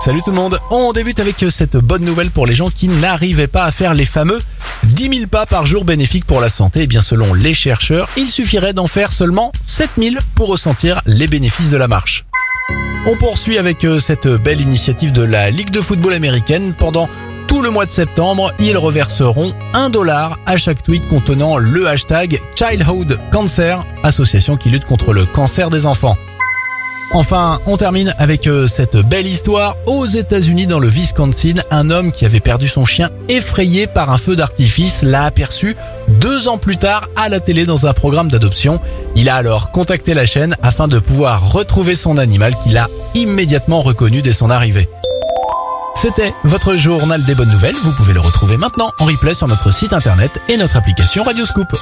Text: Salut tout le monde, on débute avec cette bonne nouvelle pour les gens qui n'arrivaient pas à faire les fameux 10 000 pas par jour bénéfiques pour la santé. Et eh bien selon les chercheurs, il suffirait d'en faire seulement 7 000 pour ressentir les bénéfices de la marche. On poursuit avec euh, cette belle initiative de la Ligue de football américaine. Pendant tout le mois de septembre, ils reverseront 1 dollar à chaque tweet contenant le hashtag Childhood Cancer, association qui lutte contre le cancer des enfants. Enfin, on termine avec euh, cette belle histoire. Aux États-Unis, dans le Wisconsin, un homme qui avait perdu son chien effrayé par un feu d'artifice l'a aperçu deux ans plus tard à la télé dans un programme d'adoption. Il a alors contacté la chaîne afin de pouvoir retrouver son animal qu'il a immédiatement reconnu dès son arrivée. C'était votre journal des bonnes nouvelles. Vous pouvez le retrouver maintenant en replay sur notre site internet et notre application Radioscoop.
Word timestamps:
Salut 0.00 0.22
tout 0.22 0.30
le 0.30 0.36
monde, 0.36 0.58
on 0.70 0.92
débute 0.92 1.20
avec 1.20 1.44
cette 1.50 1.76
bonne 1.76 2.06
nouvelle 2.06 2.30
pour 2.30 2.46
les 2.46 2.54
gens 2.54 2.70
qui 2.70 2.88
n'arrivaient 2.88 3.46
pas 3.46 3.64
à 3.64 3.70
faire 3.70 3.92
les 3.92 4.06
fameux 4.06 4.40
10 4.84 5.14
000 5.14 5.26
pas 5.26 5.44
par 5.44 5.66
jour 5.66 5.84
bénéfiques 5.84 6.24
pour 6.24 6.40
la 6.40 6.48
santé. 6.48 6.80
Et 6.80 6.82
eh 6.84 6.86
bien 6.86 7.02
selon 7.02 7.34
les 7.34 7.52
chercheurs, 7.52 8.08
il 8.16 8.26
suffirait 8.28 8.72
d'en 8.72 8.86
faire 8.86 9.12
seulement 9.12 9.52
7 9.66 9.90
000 9.98 10.14
pour 10.34 10.48
ressentir 10.48 11.02
les 11.04 11.26
bénéfices 11.26 11.68
de 11.68 11.76
la 11.76 11.86
marche. 11.86 12.24
On 13.06 13.14
poursuit 13.18 13.58
avec 13.58 13.84
euh, 13.84 13.98
cette 13.98 14.26
belle 14.26 14.62
initiative 14.62 15.12
de 15.12 15.22
la 15.22 15.50
Ligue 15.50 15.70
de 15.70 15.82
football 15.82 16.14
américaine. 16.14 16.72
Pendant 16.72 17.06
tout 17.46 17.60
le 17.60 17.68
mois 17.68 17.84
de 17.84 17.90
septembre, 17.90 18.52
ils 18.58 18.78
reverseront 18.78 19.52
1 19.74 19.90
dollar 19.90 20.38
à 20.46 20.56
chaque 20.56 20.82
tweet 20.82 21.06
contenant 21.08 21.58
le 21.58 21.86
hashtag 21.86 22.40
Childhood 22.56 23.20
Cancer, 23.30 23.80
association 24.02 24.56
qui 24.56 24.70
lutte 24.70 24.86
contre 24.86 25.12
le 25.12 25.26
cancer 25.26 25.68
des 25.68 25.84
enfants. 25.84 26.16
Enfin, 27.12 27.60
on 27.66 27.76
termine 27.76 28.14
avec 28.18 28.46
euh, 28.46 28.68
cette 28.68 28.96
belle 28.96 29.26
histoire. 29.26 29.76
Aux 29.86 30.06
États-Unis, 30.06 30.68
dans 30.68 30.78
le 30.78 30.86
Wisconsin, 30.86 31.54
un 31.72 31.90
homme 31.90 32.12
qui 32.12 32.24
avait 32.24 32.38
perdu 32.38 32.68
son 32.68 32.84
chien 32.84 33.10
effrayé 33.28 33.88
par 33.88 34.10
un 34.10 34.16
feu 34.16 34.36
d'artifice 34.36 35.02
l'a 35.02 35.24
aperçu 35.24 35.76
deux 36.08 36.46
ans 36.46 36.56
plus 36.56 36.76
tard 36.76 37.08
à 37.16 37.28
la 37.28 37.40
télé 37.40 37.66
dans 37.66 37.86
un 37.86 37.94
programme 37.94 38.28
d'adoption. 38.28 38.80
Il 39.16 39.28
a 39.28 39.34
alors 39.34 39.72
contacté 39.72 40.14
la 40.14 40.24
chaîne 40.24 40.56
afin 40.62 40.86
de 40.86 41.00
pouvoir 41.00 41.52
retrouver 41.52 41.96
son 41.96 42.16
animal 42.16 42.54
qu'il 42.62 42.78
a 42.78 42.88
immédiatement 43.14 43.80
reconnu 43.80 44.22
dès 44.22 44.32
son 44.32 44.48
arrivée. 44.48 44.88
C'était 45.96 46.32
votre 46.44 46.76
journal 46.76 47.24
des 47.24 47.34
bonnes 47.34 47.50
nouvelles. 47.50 47.76
Vous 47.82 47.92
pouvez 47.92 48.14
le 48.14 48.20
retrouver 48.20 48.56
maintenant 48.56 48.90
en 49.00 49.06
replay 49.06 49.34
sur 49.34 49.48
notre 49.48 49.72
site 49.72 49.92
internet 49.92 50.30
et 50.48 50.56
notre 50.56 50.76
application 50.76 51.24
Radioscoop. 51.24 51.76